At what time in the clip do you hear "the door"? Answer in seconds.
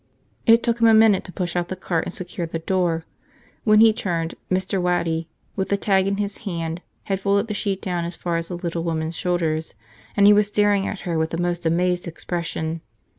2.47-3.05